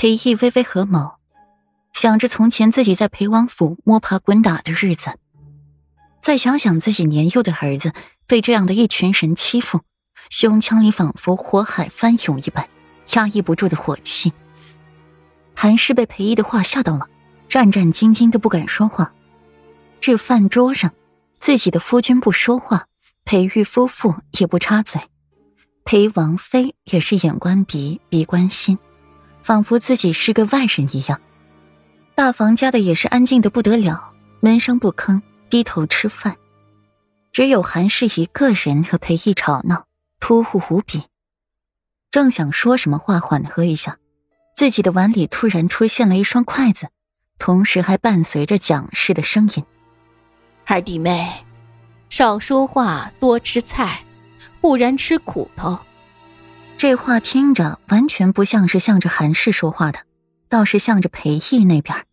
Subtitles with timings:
[0.00, 1.16] 裴义微微合眸，
[1.92, 5.18] 想着从前自己在裴王府摸爬滚打的日子，
[6.22, 7.92] 再想想自己年幼的儿子
[8.24, 9.80] 被这样的一群人欺负，
[10.30, 12.68] 胸腔里仿佛火海翻涌一般，
[13.14, 14.32] 压抑不住的火气。
[15.56, 17.08] 韩氏被裴义的话吓到了，
[17.48, 19.12] 战战兢兢的不敢说话。
[20.00, 20.92] 这饭桌上，
[21.40, 22.86] 自己的夫君不说话，
[23.24, 25.02] 裴玉夫妇也不插嘴，
[25.84, 28.78] 裴王妃也是眼观鼻，鼻观心。
[29.42, 31.20] 仿佛自己是个外人一样，
[32.14, 36.36] 大房家的也是安静的不得了，闷声不吭，低头吃饭。
[37.32, 39.86] 只有韩氏一个人和裴义吵闹，
[40.20, 41.04] 突兀无比。
[42.10, 43.98] 正想说什么话缓和一下，
[44.56, 46.88] 自己的碗里突然出现了一双筷子，
[47.38, 49.64] 同时还伴随着蒋氏的声音
[50.66, 51.44] ：“二弟妹，
[52.10, 54.02] 少说话，多吃菜，
[54.60, 55.78] 不然吃苦头。”
[56.78, 59.98] 这话听着完全不像是向着韩氏说话的，
[60.48, 62.06] 倒是向着裴义那边，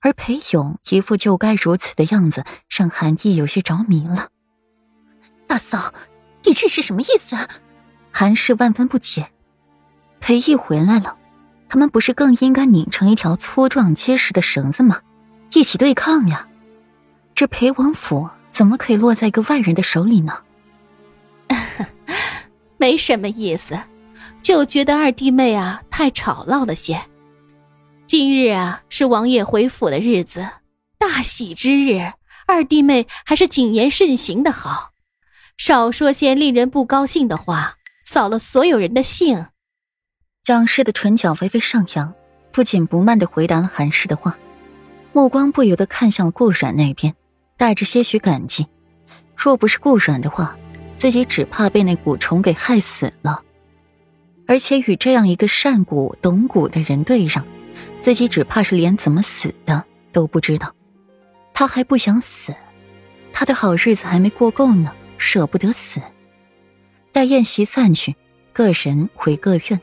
[0.00, 4.28] 而裴勇一副就该如此的样子，让韩义有些着迷了。
[5.48, 5.92] 大嫂，
[6.44, 7.36] 你这是什么意思？
[8.12, 9.32] 韩氏万分不解。
[10.20, 11.16] 裴义回来了，
[11.68, 15.00] 他们不是更应该拧成一条粗壮结实的绳子吗？
[15.52, 16.46] 一起对抗呀！
[17.34, 20.44] 这裴王府怎么可以落在一个外人的手里呢？
[22.78, 23.78] 没什么意思，
[24.40, 27.00] 就觉得二弟妹啊太吵闹了些。
[28.06, 30.48] 今日啊是王爷回府的日子，
[30.96, 32.12] 大喜之日，
[32.46, 34.92] 二弟妹还是谨言慎行的好，
[35.56, 37.74] 少说些令人不高兴的话，
[38.06, 39.46] 扫了所有人的兴。
[40.44, 42.14] 蒋氏的唇角微微上扬，
[42.52, 44.38] 不紧不慢的回答了韩氏的话，
[45.12, 47.14] 目光不由得看向顾阮那边，
[47.56, 48.66] 带着些许感激。
[49.36, 50.56] 若不是顾阮的话。
[50.98, 53.40] 自己只怕被那蛊虫给害死了，
[54.48, 57.46] 而且与这样一个善蛊懂蛊的人对上，
[58.00, 60.74] 自己只怕是连怎么死的都不知道。
[61.54, 62.52] 他还不想死，
[63.32, 66.02] 他的好日子还没过够呢，舍不得死。
[67.12, 68.16] 待宴席散去，
[68.52, 69.80] 各人回各院，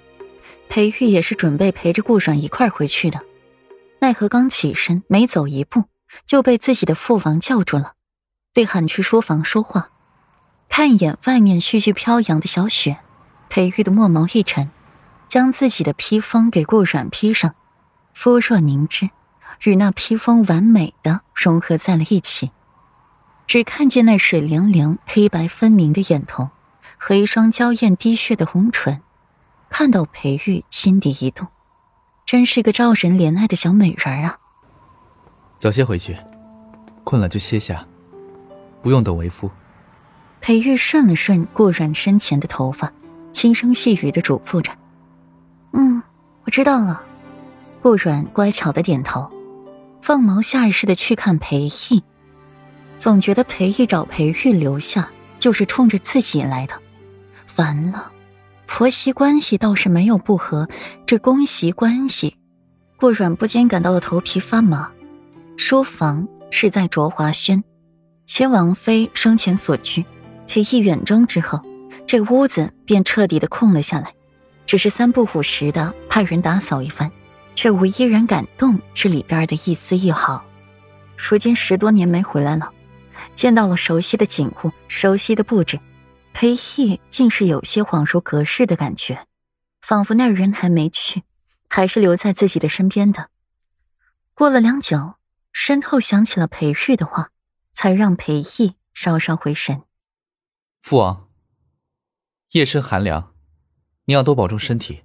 [0.67, 3.21] 裴玉也是准备陪着顾爽一块回去的，
[3.99, 5.85] 奈何刚起身没走一步，
[6.27, 7.93] 就被自己的父王叫住了，
[8.53, 9.91] 被喊去书房说话。
[10.77, 12.97] 看一眼外面絮絮飘扬的小雪，
[13.47, 14.69] 裴玉的墨眸一沉，
[15.29, 17.55] 将自己的披风给顾软披上，
[18.13, 19.09] 肤若凝脂，
[19.63, 22.51] 与那披风完美的融合在了一起。
[23.47, 26.49] 只看见那水灵灵、黑白分明的眼瞳，
[26.97, 29.01] 和一双娇艳滴血的红唇，
[29.69, 31.47] 看到裴玉心底一动，
[32.25, 34.39] 真是个招人怜爱的小美人啊！
[35.57, 36.17] 早些回去，
[37.05, 37.87] 困了就歇下，
[38.83, 39.49] 不用等为夫。
[40.45, 42.93] 裴玉顺了顺顾阮身前的头发，
[43.31, 44.71] 轻声细语的嘱咐着
[45.73, 46.03] ：“嗯，
[46.43, 47.01] 我知道了。”
[47.81, 49.27] 顾阮乖巧的点头，
[50.03, 52.03] 凤毛下意识的去看裴毅，
[52.95, 56.75] 总觉得裴毅找裴玉留下就是冲着自己来的。
[57.55, 58.11] 完了，
[58.67, 60.69] 婆媳关系倒是没有不和，
[61.07, 62.37] 这公媳关系，
[62.97, 64.91] 顾阮不禁感到了头皮发麻。
[65.57, 67.63] 书房是在卓华轩，
[68.27, 70.05] 先王妃生前所居。
[70.47, 71.61] 裴义远征之后，
[72.07, 74.13] 这屋子便彻底的空了下来，
[74.65, 77.11] 只是三不五时的派人打扫一番，
[77.55, 80.45] 却无一人敢动这里边的一丝一毫。
[81.17, 82.71] 如今十多年没回来了，
[83.33, 85.79] 见到了熟悉的景物、熟悉的布置，
[86.33, 89.25] 裴义竟是有些恍如隔世的感觉，
[89.81, 91.23] 仿佛那人还没去，
[91.67, 93.29] 还是留在自己的身边的。
[94.33, 95.15] 过了良久，
[95.51, 97.29] 身后响起了裴玉的话，
[97.73, 99.81] 才让裴义稍稍回神。
[100.85, 101.27] 父王，
[102.51, 103.33] 夜深寒凉，
[104.05, 105.01] 你要多保重身体。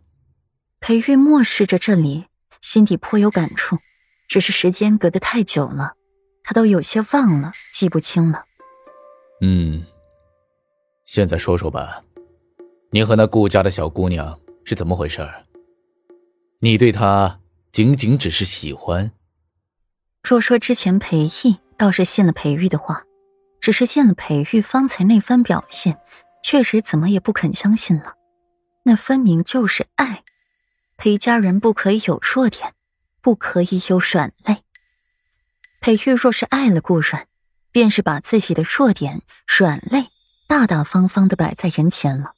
[0.78, 2.26] 裴玉漠视着这里，
[2.60, 3.78] 心底颇有感触。
[4.28, 5.94] 只是时间隔得太久了，
[6.44, 8.44] 他都有些忘了，记不清了。
[9.40, 9.86] 嗯，
[11.04, 12.04] 现在说说吧，
[12.90, 15.26] 你和那顾家的小姑娘是怎么回事？
[16.58, 17.40] 你对她
[17.72, 19.12] 仅仅只是喜欢？
[20.22, 23.02] 若说之前裴毅倒是信了裴玉的话。
[23.60, 25.98] 只是见了裴玉方才那番表现，
[26.42, 28.14] 确实怎么也不肯相信了。
[28.82, 30.24] 那分明就是爱。
[30.96, 32.74] 裴家人不可以有弱点，
[33.20, 34.62] 不可以有软肋。
[35.80, 37.26] 裴玉若是爱了顾软，
[37.72, 40.08] 便是把自己的弱点、软肋
[40.46, 42.34] 大大方方的摆在人前了。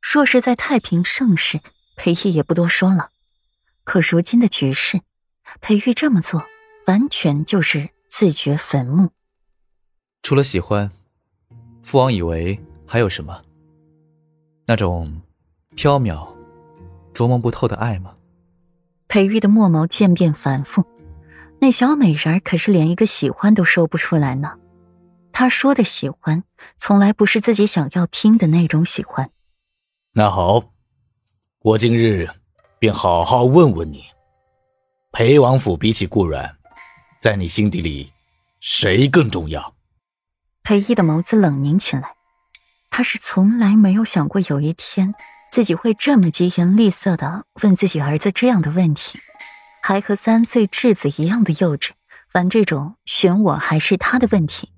[0.00, 1.60] 若是在太平盛世，
[1.96, 3.10] 裴玉也不多说了。
[3.84, 5.02] 可如今的局势，
[5.60, 6.46] 裴玉这么做，
[6.86, 9.10] 完全就是自掘坟墓。
[10.30, 10.88] 除了喜欢，
[11.82, 12.56] 父王以为
[12.86, 13.42] 还有什么？
[14.64, 15.20] 那种
[15.74, 16.24] 缥缈、
[17.12, 18.14] 捉摸不透的爱吗？
[19.08, 20.86] 裴玉的墨眸渐变反复，
[21.58, 24.56] 那小美人儿可是连一个喜欢都说不出来呢。
[25.32, 26.44] 他说的喜欢，
[26.78, 29.28] 从来不是自己想要听的那种喜欢。
[30.12, 30.62] 那好，
[31.62, 32.30] 我今日
[32.78, 34.04] 便好好问问你，
[35.10, 36.56] 裴王府比起顾阮，
[37.20, 38.12] 在你心底里，
[38.60, 39.74] 谁更重要？
[40.70, 42.14] 裴毅的眸子冷凝起来，
[42.90, 45.16] 他是从来没有想过有一天
[45.50, 49.18] 自己会这么疾言厉色的问自己儿子这样的问题，
[49.82, 51.90] 还和三岁稚子一样的幼稚，
[52.34, 54.70] 玩这种选我还是他的问题。